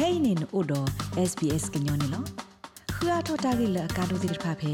[0.00, 0.88] kainin odo
[1.30, 2.20] sbs gnyone lo
[2.96, 4.72] khua thota gi la ka do dir pha phe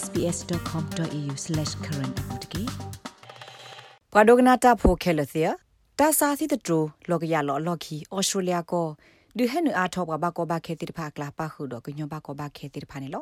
[0.00, 2.62] sbs.com.au/current apotki
[4.12, 5.50] padogna ta pho khelathia
[5.98, 6.80] ta sa thi de tro
[7.10, 8.82] log ya lo lo khi australia ko
[9.36, 11.78] du hen a tho ba ba ko ba khe tir pha kla pa khu do
[11.86, 13.20] gnyo ba ko ba khe tir pha ne lo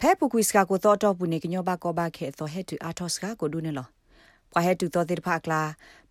[0.00, 2.44] phe pu kwis ka ko to to pu ne gnyo ba ko ba khe to
[2.54, 3.84] he tu a thos ka ko du ne lo
[4.52, 5.60] pa he tu to tir pha kla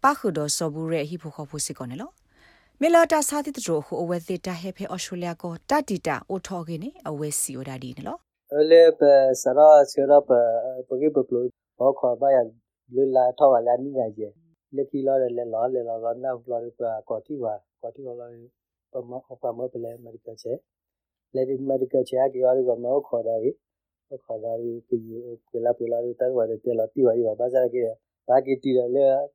[0.04, 2.10] pa khu do so bu re hi phu kho phu si ko ne lo
[2.82, 8.20] မေလာတာစာတိတရိုဟိုအဝဲစစ်တာဟဲဖဲအော်စတြေးလျကိုတတီတာအိုထော်ကင်းနေအဝဲစီယိုဒါဒီနော်
[8.58, 9.02] အလေပ
[9.42, 10.30] စရာစရပ
[10.88, 11.48] ပကိပပလို့
[11.80, 12.38] ဘောခေါ်ပါရ
[12.94, 14.24] လွလာထောက်လာနိညာကျ
[14.76, 18.28] လက်ခီလာလေလောလေလောကနာဖလာရပကောတီဝါကောတီဝါလာ
[18.92, 19.12] ပမ
[19.42, 20.54] ပမပလေမက်ဒီကချေ
[21.36, 23.52] လေဒီမက်ဒီကချေကရရမောခေါ်တာရီ
[24.26, 24.98] ခေါ်တာရီပီ
[25.52, 27.82] ပလာပလာရတဝါတဲ့လာတီဝါရပါစားကေ
[28.28, 28.86] ဘာကီတီလေ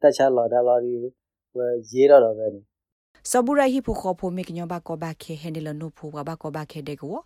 [0.01, 0.95] တက်ချလာဒါလာရီ
[1.57, 1.59] ဝ
[1.91, 2.70] ရေရတော့ပဲနေ
[3.29, 7.17] စဘူရဟိဖခောဖိုမေကညဘကောဘခေဟန်ဒလနိုဖိုဘဘကောဘခေဒေကို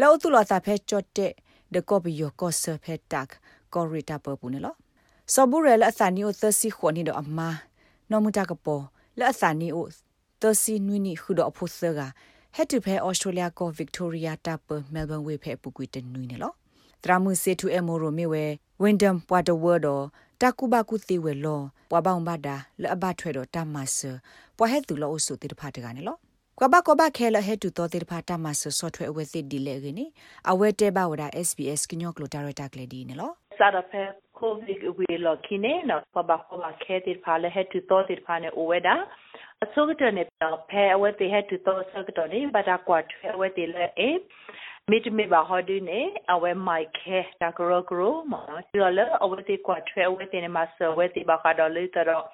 [0.00, 1.32] လောတူလာတာဖဲချော့တဲ့
[1.74, 3.28] ဒကောဘီယောကောဆဖဲတက်
[3.74, 4.74] ကောရီတာပပူနေလော
[5.34, 7.38] စဘူရလအသနီအိုသစီခွန်နီဒအမ
[8.10, 8.84] နော်မူတာကပေါ်
[9.18, 9.86] လအသနီအို
[10.40, 12.00] သစီနွီနီခုဒအဖို့ဆာက
[12.54, 16.52] ဟက်တူဖဲအော်စတြေးလျကောဗစ်တိုးရီယာတာပမဲလ်ဘန်ဝေဖဲပူကွီတနွီနေလော
[17.02, 18.44] တရာမှုစေတူအမိုရိုမီဝဲ
[18.82, 19.88] ဝင်းဒမ်ပွာတဝါဒ
[20.40, 23.98] တာကူဘကုတိဝဲလောပွာဘောင်ဘာဒါလအဘထွဲတော့တမဆ
[24.56, 26.16] ပွာဟဲတူလောအဆုတိတဖာတကနေလော
[26.60, 30.10] ကဘကဘခဲလဟဲတူတော်တိတဖာတမဆဆော့ထွဲအဝဲသစ်ဒီလေကင်း
[30.50, 34.02] အဝဲတဲဘဝဒါ SBS ကညောကလိုတာရတာကလေးဒီနေလောစာရဖဲ
[34.38, 38.94] ကိုဗစ်ဝေလောခိနေနော်ကဘကဘခဲတိဖာလဟဲတူတော်တိဖာနေအဝဲဒါ
[39.64, 40.22] အစုကတနေ
[40.70, 41.80] ဖဲအဝဲတိဟဲတူတော်
[44.84, 46.00] ဆကတော်နေဘာတာကွာထွဲအဝဲတိလေအေမိတမိပါဟောဒင်းနေ
[46.32, 52.24] အဝဲမိုက်ခဲတာဂရောဂရောမဒီလိုလေအဝဲတိကွာထွဲအဝဲတိနေမှာဆဝဲတိဘာခါတော်လေတော့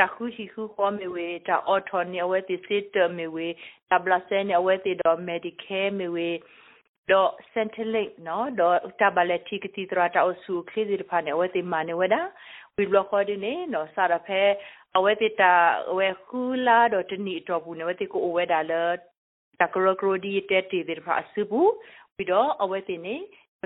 [0.00, 3.46] တခုရှိခုခေါ်မီဝေတာအော်ထော်နေအဝဲတိစစ်တမီဝေ
[3.90, 6.30] တဘလာဆဲနေအဝဲတိတော့မက်ဒီကဲမီဝေ
[7.10, 12.20] တော့စန်တလိတ်နော်တော့တဘလက်တီကတိတရာတာအဆူခလီဒီဖာနေအဝဲတိမနေဝဲတာ
[12.76, 14.42] ဝီဘလခေါ်ဒီနေနော်စာရဖဲ
[14.96, 15.52] အဝဲတိတာ
[15.90, 18.82] အဝဲခူလာတော့တနီတော့ဘူးနေဝဲတိကိုအဝဲတာလဲ
[19.60, 21.72] တကရကရဒီတက်တီဒီဖာဆူဘူး
[22.16, 23.16] ပြီးတော့အဝဲတင်နေ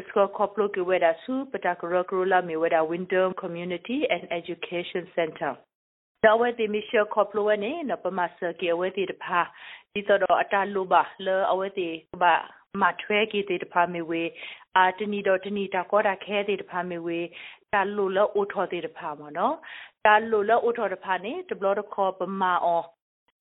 [0.07, 5.53] စကောကောပလိုကဝဲဒါဆူပတာကရကရလာမီဝဲဒါ Winter Community and Education Center
[6.25, 9.41] တော့ဝဲတင်မီရှောကောပလိုဝဲနေနပမဆကေဝဲတီတဖာ
[9.93, 11.89] ဒီတော့အတာလိုပါလဲအဝဲတီ
[12.23, 12.35] ဘာ
[12.81, 14.23] မထွဲကေတေတဖာမီဝဲ
[14.77, 17.19] အာတနီတော့တနီတာကောတာခဲတေတဖာမီဝဲ
[17.73, 19.55] တာလိုလောအိုထော်တေတဖာမနော်
[20.07, 22.83] တာလိုလောအိုထော်တဖာနေတဘလတော့ခေါ်ပမာအော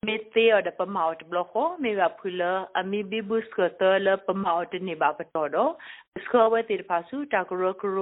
[0.10, 2.42] မေတေော်ဒပမောက်ဘလခိုမေဝဖူလ
[2.80, 5.72] အမီဘီဘုစကတလပမောက်တနေပါပတော်တော့
[6.24, 8.00] စကဝတိဖာစုတကရကရ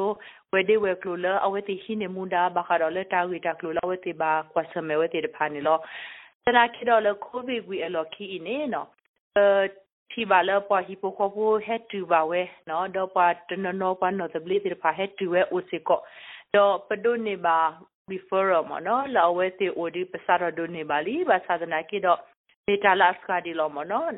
[0.53, 5.77] ဝဒေဝကလလအဝတိဟိနေမူဒါဘခရလတာဝိတကလလဝတိဘာကွဆမေဝတိဖာနီလော
[6.45, 8.87] တရာခိတော်လခိုဘီဂွီအလောခီနေနော်
[9.37, 9.39] အ
[10.11, 15.99] တီဘာလပွားဟိပိုခိုပိုဟက်တူပါဝဲနော်တော့ပွားတနနောပွားနော်တဘလီတိဖာဟက်တူဝဲအိုစေကော
[16.55, 17.57] တော့ပဒုန်နေပါ
[18.13, 22.19] referral မနော်လာဝဲတီအိုဒီပစာရဒိုနေပါလီဘာသာဒနာကိတော့
[22.67, 24.09] ဒေတာလာစကာဒီလောမနော်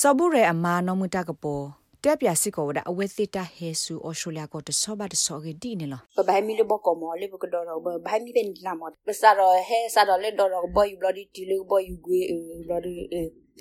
[0.00, 1.64] စဘူရဲအမာနမတကပေါ်
[2.04, 12.20] တက်ပြစစ်ကောဝဒအဝဲစစ်တာဟဲဆူအော်စတြေးလျကိုတဆောဘတ်ဆောဂီဒီနေလောဘိုင်မီလဘကောမောလေဘကဒေါ်ဘဘိုင်မီပန်လာမောပစာရဟဲစာရလေဒေါ်ဘောယူဘလဒီတီလေဘောယူဂွေ
[12.68, 12.94] ဘလဒီ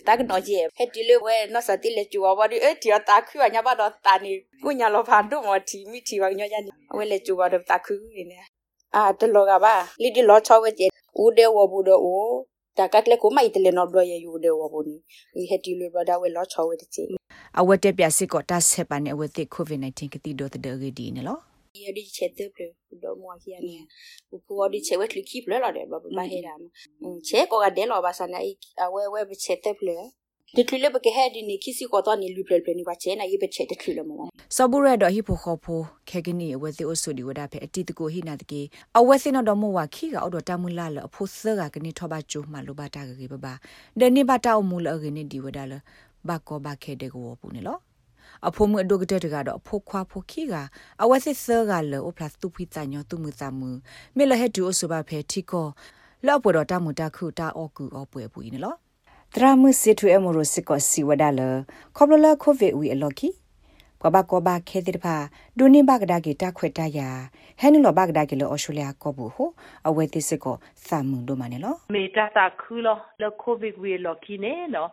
[0.07, 4.31] တာကနော်ကြီးဟဲတီလေဝဲနော်စတိလေချူဝါဒီအေတီတာခွညာဘာတော့တာနီ
[4.63, 6.59] ကုညာလောဖန်တို့မောတီမီတီဝညညာ
[6.97, 7.93] ဝဲလေချူဝါတော့တာခွ
[8.31, 8.39] နေ
[8.95, 10.83] အာတလောကပါလီဒီလောချောဝဲကျ
[11.21, 12.35] ဦးတဲ့ဝဘူးတော့ဦး
[12.77, 14.95] တာကတ်လေကိုမိုက်တလေနော်တော့ရယူတဲ့ဝဘူးနီ
[15.35, 16.89] ဒီဟက်တီလေဘဒါဝဲလောချောဝဲတဲ့
[17.59, 21.37] အဝတ်တက်ပြစစ်ကောတဆက်ပါနေအဝတ်တိကိုဗစ် -19 ကတိတော့တဲ့ဂဒီနေလော
[21.83, 22.61] ရဒီချက်တဲ့ပလ
[23.03, 23.75] တော့မွာဟီယာနေ
[24.29, 26.53] ဘူကိုဒီချက်ဝက်လခိပလလာတယ်ဘာဘာဟဲတာ
[27.27, 28.21] ချက်ကောကတဲ့လောပါစ
[30.55, 34.23] နာအဝဲဝဲချက်တဲ့ပလတထလဘကဟဲဒီနီခီစီကောတော့နီလူပလပလနီပါချဲနာယေဘချက်တထလမော
[34.55, 35.79] စဘူရဒဟီဖိုခိုဖို
[36.09, 38.61] ခေကနီအဝဲစီအိုဆူဒီဝဒါဖဲအတီတကိုဟိနာတကေ
[38.97, 43.53] အဝဲစင်းတော့မဝခီကအော်တော့တမူလာလအဖို့ဆာကကနေထောပါကျိုမှလိုပါတာကေဘဘာ
[43.99, 45.73] ဒနီဘာတာအမူလအကေနေဒီဝဒါလ
[46.27, 47.77] ဘကောဘခဲတဲ့ကိုပူနေလော
[48.47, 50.53] အဖိုးမအဒုကတဲ့ကတော့အဖိုးခွာဖိုခီက
[51.01, 53.69] အဝဲစစ်ဆာကလောအပလတ်တူဖိတညောတူမူသမူ
[54.17, 55.67] မေလဟက်တူအဆဘဖဲတီကို
[56.25, 58.75] လောပေါ်တော့တမူတခုတာအောကူအောပွဲပူနေလော
[59.35, 61.41] တရာမှုစစ်ထွေအမရိုစစ်ကောစီဝဒါလ
[61.95, 63.29] ခေါပလလကိုဗစ်ဝီအလော်ကီ
[64.01, 65.15] ကဘာကဘာခဲတဲ့ဖာ
[65.57, 67.09] ဒူနိဘဂဒါဂီတာခွေတယာ
[67.59, 69.49] ဟဲနလောဘဂဒါဂီလောအော်စတြေးလျကောဘူးဟို
[69.87, 70.55] အဝဲတိစစ်ကော
[70.87, 74.89] သမွန်ဒိုမနဲလောမေတာတာခူလောလကိုဗစ်ဝီလော်ကီနဲနော်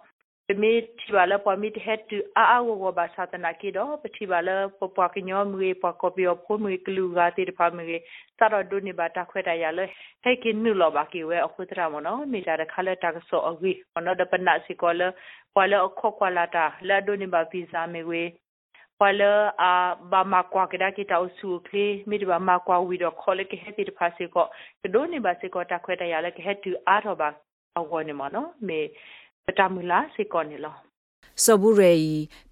[0.48, 7.96] ပမေတီပါလပမီဟက်တူအာအဝဝဘာသာတနာကီတော့ပတိပါလပပကညောမွေပကပီယဖိုမွေကလူဂါတိတဖာမွေ
[8.38, 9.80] စရဒုန်ဘာတာခွဲတရလ
[10.22, 15.02] ဟဲကင်းနူလောဘာကီဝဲအခုတရမနောမိတာခါလက်တာဆောအဝီမနောဒပနာစီကောလ
[15.54, 18.22] ပွာလအခုခွာလာတာလာဒုန်ဘာဗီဇာမေဝေ
[18.98, 19.22] ပွာလ
[19.62, 19.72] အာ
[20.12, 24.46] ဘာမကွာကဒါကီတောက်စုခေမိတဘာမကွာဝီတော့ခေါ်လက်ဟဲတိတဖာစီကော
[24.94, 27.28] ဒုန်ဘာစီကောတာခွဲတရလဟဲတူအားတော့ဘာ
[27.78, 28.80] အဝနေမနော်မေ
[29.48, 30.74] ပတမူလာစေကောနေလော
[31.44, 31.94] စဘူရေ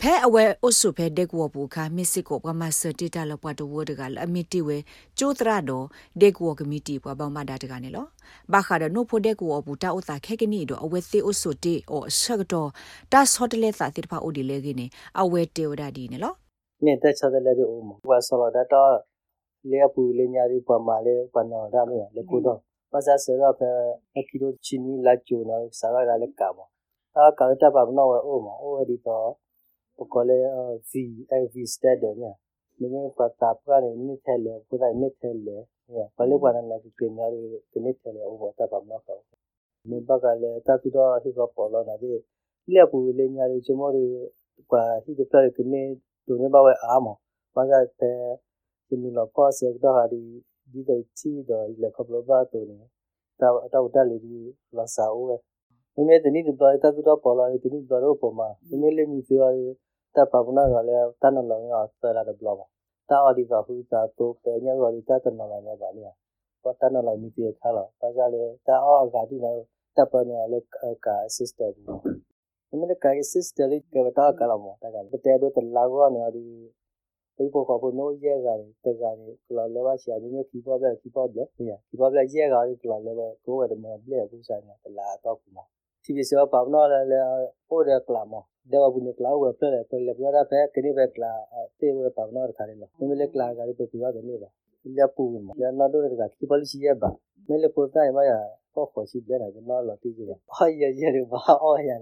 [0.01, 4.77] ဖဲအဝဲအဆုဖဲဒက်ဝဘူခါမစ်စစ်ကိုပမာစတီတာလပွားတဝဒကလအမီတီဝဲ
[5.19, 5.87] ကျိုးတရတော့
[6.21, 8.07] ဒက်ဝကမီတီပွားပေါမဒါတကနေလော
[8.53, 12.71] ဘာခါဒနိုဖိုဒက်ဝဘူတာဥတာခဲကနီတော့အဝဲသေးအဆုတီအောဆက်တော့
[13.13, 14.91] တာဆော့တလေသာတိဖာအိုဒီလေကင်း
[15.21, 16.33] အဝဲတေဝဒဒီနေလော
[16.85, 18.95] မြင့်တက်ချတဲ့လေဒီအိုမဝါဆော်ဒါတော့
[19.71, 22.59] လေပူလေညာရီပမာလေပနော်ဒါမရလေကူတော့
[22.93, 23.71] ပါစာစရဖဲ
[24.19, 26.69] အခီလိုချီနီလာကျိုနော်စာရလာလေကာမော
[27.15, 29.17] ta kalta pa na wa o ma o di ta
[29.97, 30.37] po kole
[30.91, 31.03] fi
[31.53, 32.33] fi stade ne
[32.81, 35.57] ni me pa ta pra ne ni thele pu da ni thele
[35.97, 37.25] ya kale pa na ki pe na
[37.73, 39.15] pe ni thele o wa ta pa na ka
[39.89, 42.13] me ba ka le ta tu da hi ka polo na de
[42.75, 44.05] le pu le nya le chomo re
[44.71, 45.83] pa hi de pra ke ne
[46.27, 47.15] tu ne ba wa a mo
[47.55, 48.13] ba ga te
[48.89, 50.23] ki ni lo pa se da ha di
[50.73, 52.79] di do chi do ile ka blo ba tu ne
[53.41, 54.37] ta ta u da le di
[54.77, 55.25] la sa u
[55.95, 59.45] တော့လေခပလဘာတူနေတော့တော့တက်လေဒီလာစာအိုးမိမဲတနိတတော်တတူတော့ပေါ်လာတနိတော်တော့ပေါ်မှာမိမဲလေးမိသေးရ
[60.15, 62.55] တပပနာကလည်းတန်လောင်ရဆရာတဲ့ဘလော
[63.11, 66.03] တာအဒီကဟူတာတော့ပဲညရောဒီတတနလောင်ရပါလေ
[66.63, 69.59] ပေါ်တန်လောင်မိသေးခါလာပါကြလေတာအောအကတိတော့
[69.97, 70.67] တပနာလည်း
[71.07, 72.01] ကာ assistant ဘူး
[72.69, 76.45] မိမဲကာ assistant လေးကတာကလာမောတကယ်တဲ့တော့တလာကောနေဒီ
[77.37, 81.43] ပိပေါ်ကပေါ်နိုးရဲကလည်းတကလည်းကလာလည်းပါရှာမိမဲခီပေါ်ပဲခီပေါ်ပဲ
[81.89, 85.67] ခီပေါ်ပဲရဲကလည်းကလာလည်းပဲကိုယ်ကတည်းကပြည့်ဘူးဆိုင်တယ်လာတော့ကူမော
[86.05, 87.19] TBC wa pa no le le
[87.75, 88.41] o de klamo
[88.71, 91.31] de wa bune kla wa pe le pe le bra pe ke ni be kla
[91.79, 94.13] te wa pa no kha le no me le kla ga le pe pu ya
[94.13, 94.49] de ne ba
[94.85, 97.11] ya pu mo ya no do de ga ki pa li si ya ba
[97.49, 98.37] me le pu ta ma ya
[98.75, 101.23] ko ko si de na de no lo ti ji ba ha ya ya de
[101.31, 101.97] ba o ya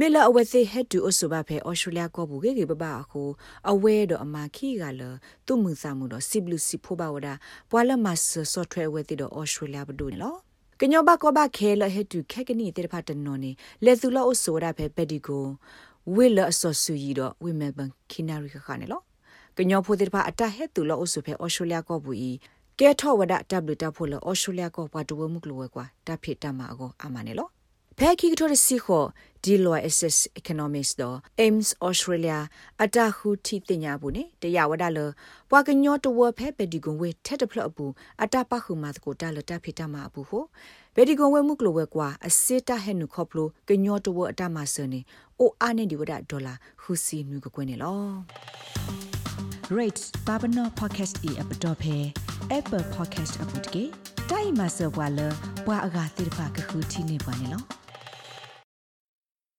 [0.00, 3.22] မေလာအဝဲသေးဟက်တူအဆူဘာဖဲဩစတြေးလျကောဘူးကေကေပပအခု
[3.70, 5.02] အဝဲတော့အမခီကလ
[5.46, 7.28] သူမှုစာမှုတော့စီဘလူစီဖိုးပါဝဒ
[7.70, 8.18] ပွာလမတ်
[8.52, 10.38] ဆော့ဖ်ဝဲဝဲတိတော့ဩစတြေးလျဘဒူနော်
[10.86, 13.50] ကညောဘကောဘခဲလဟက်တူခက်ကနီတေဖတ်တနော်နေ
[13.84, 15.44] လေသူလောအဆိုရဖဲပက်ဒီကို
[16.14, 19.00] ဝိလအဆောဆူရီတော့ဝိမဲဘန်ခိနာရီခါနေလော
[19.56, 22.32] ကညောဖိုတေဖတ်အတဟက်တူလောအဆိုဖဲဩစတြေးလျကောဘူးဤ
[22.78, 27.48] ကဲထောဝဒတဘလတဖိုလဩစတြေးလျကောပါတူဝမှုကလောကွာတဖိတမအကိုအမနေလော
[27.98, 29.04] ဖဲခိကထိုရစီခို
[29.44, 32.38] ဒီလို SS economics တော့ AIMS Australia
[32.82, 34.98] အတခုတီတင်ညာဘူးနေတရဝဒလ
[35.50, 37.86] ပွာကညောတဝဖဲပဒီကွန်ဝေထက်တဖလအပူ
[38.22, 40.44] အတပခုမာတကိုတလတဖိတမအပူဟို
[40.94, 45.00] ပဒီကွန်ဝေမှုကလဝဲကွာအစစ်တဟဲနုခေါပလိုကညောတဝအတမဆနေ
[45.40, 48.02] အိုအာနေဒီဝဒဒေါ်လာဟူစီနုကကွနေလော
[49.76, 51.96] rate babano podcast e app dot phe
[52.58, 53.84] apple podcast app တကေ
[54.30, 55.20] တိုင်မဆောဘွာလ
[55.66, 57.83] ဘွာအဂါတိဖာကခုတီနေပါနေလော